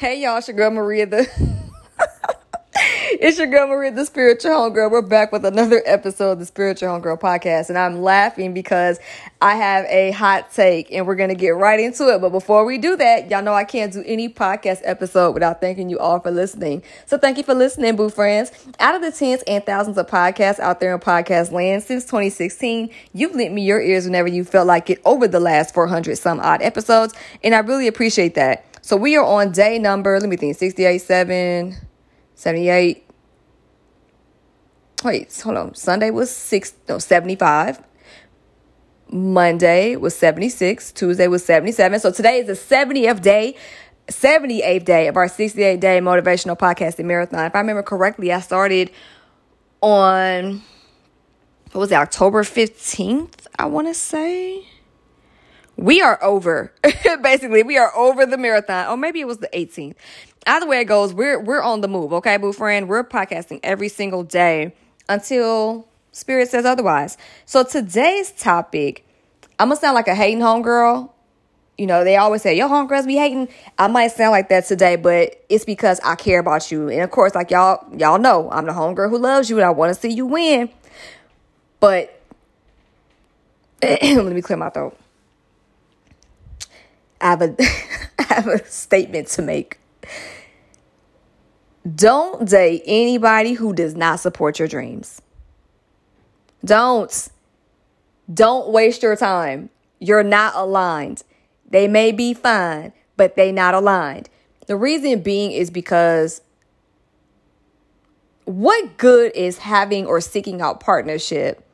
[0.00, 1.28] Hey y'all, it's your girl Maria the
[3.20, 4.90] It's your girl Maria the Spiritual Homegirl.
[4.90, 7.68] We're back with another episode of the Spiritual Homegirl podcast.
[7.68, 8.98] And I'm laughing because
[9.42, 12.22] I have a hot take and we're gonna get right into it.
[12.22, 15.90] But before we do that, y'all know I can't do any podcast episode without thanking
[15.90, 16.82] you all for listening.
[17.04, 18.52] So thank you for listening, boo friends.
[18.78, 22.88] Out of the tens and thousands of podcasts out there in podcast land since 2016,
[23.12, 26.40] you've lent me your ears whenever you felt like it over the last 400 some
[26.40, 27.12] odd episodes.
[27.44, 28.64] And I really appreciate that.
[28.82, 31.76] So we are on day number, let me think, 68, 7,
[32.34, 33.06] 78.
[35.04, 35.74] Wait, hold on.
[35.74, 37.82] Sunday was six, no, 75.
[39.12, 40.92] Monday was 76.
[40.92, 42.00] Tuesday was 77.
[42.00, 43.56] So today is the 70th day,
[44.08, 47.44] 78th day of our 68 day motivational podcasting marathon.
[47.46, 48.90] If I remember correctly, I started
[49.80, 50.62] on,
[51.72, 54.66] what was it, October 15th, I want to say
[55.80, 56.72] we are over.
[57.22, 58.86] Basically, we are over the marathon.
[58.88, 59.94] Or maybe it was the 18th.
[60.46, 62.88] Either way it goes, we're we're on the move, okay, boo friend?
[62.88, 64.74] We're podcasting every single day
[65.08, 67.16] until spirit says otherwise.
[67.46, 69.06] So today's topic,
[69.58, 71.10] I'm gonna sound like a hating homegirl.
[71.76, 73.48] You know, they always say, your homegirls be hating.
[73.78, 76.90] I might sound like that today, but it's because I care about you.
[76.90, 79.70] And of course, like y'all, y'all know, I'm the homegirl who loves you and I
[79.70, 80.68] want to see you win.
[81.80, 82.20] But
[83.82, 84.99] let me clear my throat.
[87.20, 87.54] I have a
[88.18, 89.78] I have a statement to make.
[91.94, 95.22] Don't date anybody who does not support your dreams.
[96.64, 97.28] Don't.
[98.32, 99.70] Don't waste your time.
[99.98, 101.22] You're not aligned.
[101.68, 104.28] They may be fine, but they not aligned.
[104.66, 106.42] The reason being is because
[108.44, 111.66] what good is having or seeking out partnership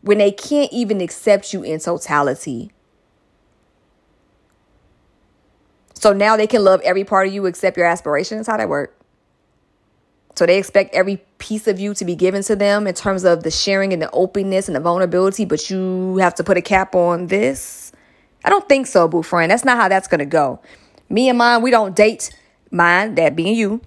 [0.00, 2.72] when they can't even accept you in totality?
[5.98, 8.46] So now they can love every part of you except your aspirations.
[8.46, 8.94] How that work?
[10.36, 13.42] So they expect every piece of you to be given to them in terms of
[13.42, 16.94] the sharing and the openness and the vulnerability, but you have to put a cap
[16.94, 17.92] on this.
[18.44, 19.50] I don't think so, boo friend.
[19.50, 20.60] That's not how that's gonna go.
[21.08, 22.30] Me and mine, we don't date
[22.70, 23.80] mine, that being you,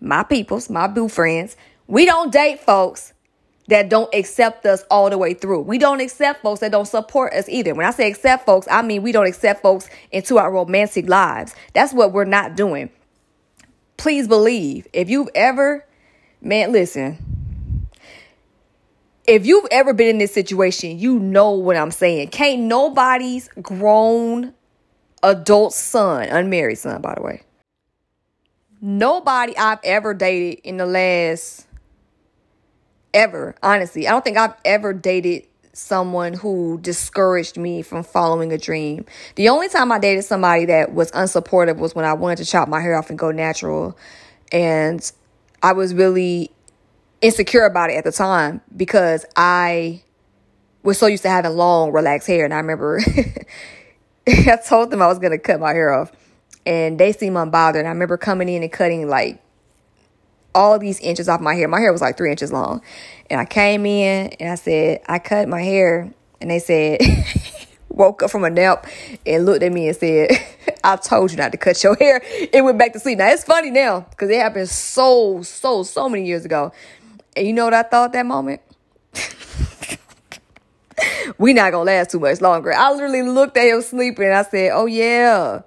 [0.00, 1.56] my peoples, my boo friends.
[1.86, 3.13] We don't date folks
[3.68, 5.62] that don't accept us all the way through.
[5.62, 7.74] We don't accept folks that don't support us either.
[7.74, 11.54] When I say accept folks, I mean we don't accept folks into our romantic lives.
[11.72, 12.90] That's what we're not doing.
[13.96, 15.86] Please believe if you've ever,
[16.40, 17.18] man, listen.
[19.26, 22.28] If you've ever been in this situation, you know what I'm saying.
[22.28, 24.52] Can't nobody's grown
[25.22, 27.40] adult son, unmarried son, by the way.
[28.82, 31.66] Nobody I've ever dated in the last
[33.14, 34.06] ever, honestly.
[34.06, 39.06] I don't think I've ever dated someone who discouraged me from following a dream.
[39.36, 42.68] The only time I dated somebody that was unsupportive was when I wanted to chop
[42.68, 43.96] my hair off and go natural.
[44.52, 45.10] And
[45.62, 46.50] I was really
[47.20, 50.02] insecure about it at the time because I
[50.82, 52.44] was so used to having long, relaxed hair.
[52.44, 53.00] And I remember
[54.26, 56.12] I told them I was going to cut my hair off.
[56.66, 57.84] And they seemed unbothered.
[57.84, 59.43] I remember coming in and cutting like
[60.54, 61.68] all these inches off my hair.
[61.68, 62.82] My hair was like three inches long.
[63.30, 66.12] And I came in and I said, I cut my hair.
[66.40, 67.00] And they said,
[67.88, 68.86] woke up from a nap
[69.24, 70.30] and looked at me and said,
[70.84, 72.20] I told you not to cut your hair.
[72.24, 73.18] It went back to sleep.
[73.18, 76.72] Now it's funny now because it happened so, so, so many years ago.
[77.36, 78.60] And you know what I thought that moment?
[81.38, 82.72] we not gonna last too much longer.
[82.72, 85.62] I literally looked at him sleeping and I said, Oh yeah,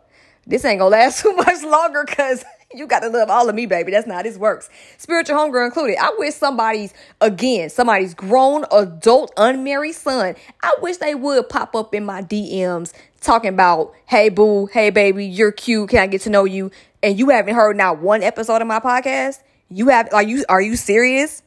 [0.46, 2.44] this ain't gonna last too much longer because
[2.74, 3.92] you got to love all of me, baby.
[3.92, 4.70] That's not how this works.
[4.98, 5.98] Spiritual homegirl included.
[6.00, 11.96] I wish somebody's, again, somebody's grown adult unmarried son, I wish they would pop up
[11.96, 15.90] in my DMs talking about, hey, boo, hey, baby, you're cute.
[15.90, 16.72] Can I get to know you?
[17.02, 19.42] And you haven't heard now one episode of my podcast.
[19.70, 21.44] You have, are you, are you serious?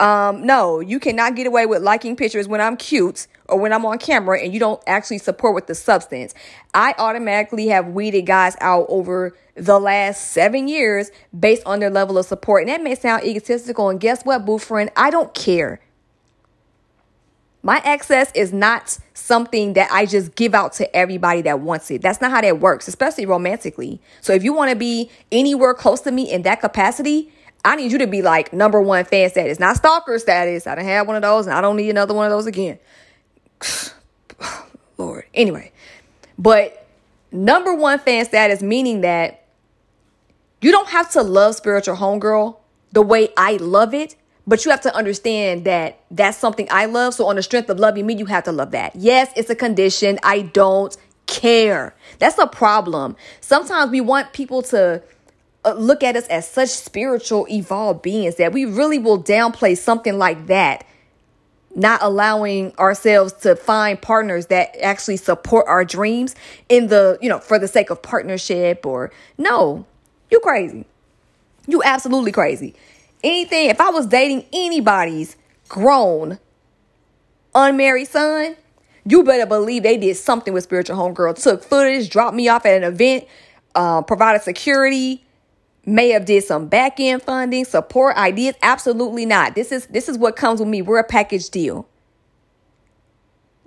[0.00, 3.84] Um, no, you cannot get away with liking pictures when I'm cute or when I'm
[3.84, 6.34] on camera and you don't actually support with the substance.
[6.72, 12.18] I automatically have weeded guys out over the last seven years based on their level
[12.18, 12.62] of support.
[12.62, 13.90] And that may sound egotistical.
[13.90, 14.90] And guess what, boo friend?
[14.96, 15.80] I don't care.
[17.62, 22.02] My access is not something that I just give out to everybody that wants it.
[22.02, 24.02] That's not how that works, especially romantically.
[24.20, 27.32] So if you want to be anywhere close to me in that capacity,
[27.64, 30.66] I need you to be like number one fan status, not stalker status.
[30.66, 32.78] I don't have one of those and I don't need another one of those again.
[34.98, 35.24] Lord.
[35.34, 35.72] Anyway,
[36.38, 36.86] but
[37.32, 39.44] number one fan status, meaning that
[40.60, 42.56] you don't have to love spiritual homegirl
[42.92, 44.16] the way I love it,
[44.46, 47.14] but you have to understand that that's something I love.
[47.14, 48.94] So, on the strength of loving me, you have to love that.
[48.96, 50.18] Yes, it's a condition.
[50.22, 50.96] I don't
[51.26, 51.94] care.
[52.18, 53.16] That's a problem.
[53.40, 55.02] Sometimes we want people to
[55.64, 60.18] uh, look at us as such spiritual evolved beings that we really will downplay something
[60.18, 60.86] like that
[61.74, 66.34] not allowing ourselves to find partners that actually support our dreams
[66.68, 69.86] in the you know for the sake of partnership or no
[70.30, 70.86] you crazy.
[71.66, 72.74] You absolutely crazy.
[73.22, 75.36] Anything if i was dating anybody's
[75.68, 76.38] grown
[77.54, 78.56] unmarried son
[79.06, 81.40] you better believe they did something with spiritual homegirl.
[81.42, 83.26] Took footage dropped me off at an event
[83.74, 85.23] uh, provided security
[85.86, 88.54] may have did some back end funding, support ideas.
[88.62, 89.54] Absolutely not.
[89.54, 90.82] This is this is what comes with me.
[90.82, 91.88] We're a package deal.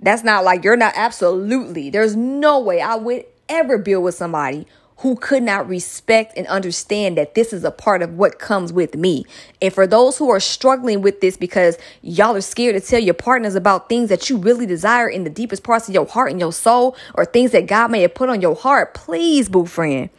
[0.00, 1.90] That's not like you're not absolutely.
[1.90, 4.66] There's no way I would ever build with somebody
[4.98, 8.96] who could not respect and understand that this is a part of what comes with
[8.96, 9.24] me.
[9.62, 13.14] And for those who are struggling with this because y'all are scared to tell your
[13.14, 16.40] partners about things that you really desire in the deepest parts of your heart and
[16.40, 20.10] your soul or things that God may have put on your heart, please, boo friend,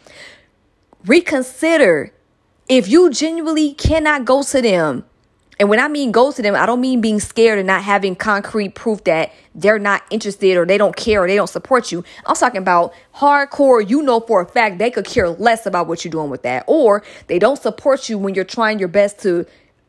[1.06, 2.14] reconsider
[2.68, 5.06] if you genuinely cannot go to them.
[5.60, 8.16] And when I mean go to them, I don't mean being scared and not having
[8.16, 12.06] concrete proof that they're not interested or they don't care or they don't support you.
[12.26, 16.06] I'm talking about hardcore, you know for a fact they could care less about what
[16.06, 16.64] you're doing with that.
[16.66, 19.46] Or they don't support you when you're trying your best to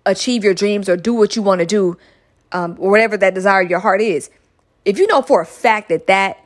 [0.06, 1.96] achieve your dreams or do what you want to do,
[2.50, 4.28] um, or whatever that desire your heart is.
[4.84, 6.44] If you know for a fact that that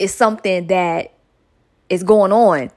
[0.00, 1.12] is something that
[1.88, 2.72] is going on,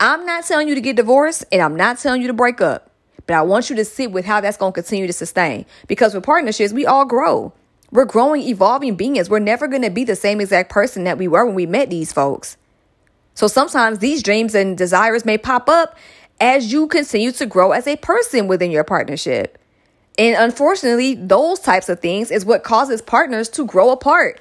[0.00, 2.90] I'm not telling you to get divorced and I'm not telling you to break up,
[3.26, 5.66] but I want you to sit with how that's going to continue to sustain.
[5.86, 7.52] Because with partnerships, we all grow.
[7.90, 9.30] We're growing, evolving beings.
[9.30, 11.90] We're never going to be the same exact person that we were when we met
[11.90, 12.56] these folks.
[13.34, 15.96] So sometimes these dreams and desires may pop up
[16.40, 19.58] as you continue to grow as a person within your partnership.
[20.18, 24.40] And unfortunately, those types of things is what causes partners to grow apart.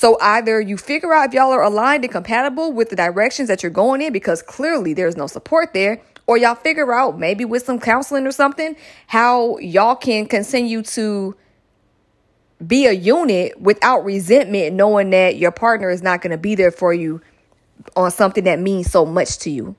[0.00, 3.62] So either you figure out if y'all are aligned and compatible with the directions that
[3.62, 7.66] you're going in because clearly there's no support there, or y'all figure out maybe with
[7.66, 8.76] some counseling or something
[9.08, 11.36] how y'all can continue to
[12.66, 16.70] be a unit without resentment, knowing that your partner is not going to be there
[16.70, 17.20] for you
[17.94, 19.76] on something that means so much to you.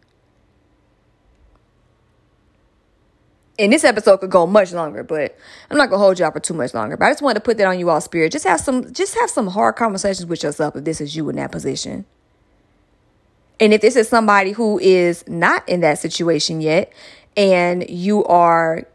[3.62, 5.38] And this episode could go much longer, but
[5.70, 6.98] I'm not gonna hold y'all for too much longer.
[6.98, 8.32] But I just wanted to put that on you all spirit.
[8.32, 11.36] Just have some just have some hard conversations with yourself if this is you in
[11.36, 12.06] that position.
[13.60, 16.92] And if this is somebody who is not in that situation yet
[17.38, 18.88] and you are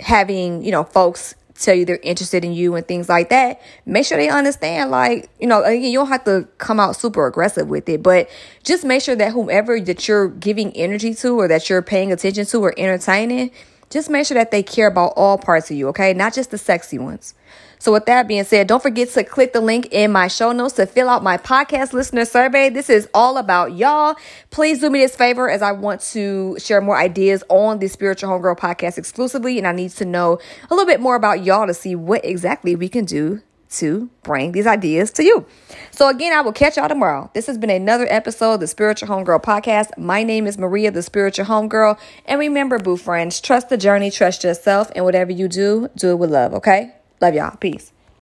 [0.00, 4.06] having, you know, folks tell you they're interested in you and things like that, make
[4.06, 4.90] sure they understand.
[4.90, 8.28] Like, you know, again, you don't have to come out super aggressive with it, but
[8.64, 12.46] just make sure that whomever that you're giving energy to or that you're paying attention
[12.46, 13.50] to or entertaining,
[13.90, 16.12] just make sure that they care about all parts of you, okay?
[16.12, 17.34] Not just the sexy ones.
[17.78, 20.74] So, with that being said, don't forget to click the link in my show notes
[20.74, 22.70] to fill out my podcast listener survey.
[22.70, 24.16] This is all about y'all.
[24.50, 28.30] Please do me this favor as I want to share more ideas on the Spiritual
[28.30, 29.58] Homegirl podcast exclusively.
[29.58, 30.38] And I need to know
[30.70, 34.52] a little bit more about y'all to see what exactly we can do to bring
[34.52, 35.46] these ideas to you.
[35.90, 37.30] So, again, I will catch y'all tomorrow.
[37.34, 39.96] This has been another episode of the Spiritual Homegirl podcast.
[39.98, 41.98] My name is Maria, the Spiritual Homegirl.
[42.26, 46.16] And remember, boo friends, trust the journey, trust yourself, and whatever you do, do it
[46.16, 46.94] with love, okay?
[47.20, 47.56] Love y'all.
[47.56, 47.92] Peace.